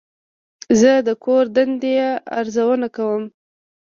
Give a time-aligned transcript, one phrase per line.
[0.79, 1.93] زه د کور دندې
[2.39, 3.23] ارزونه کوم.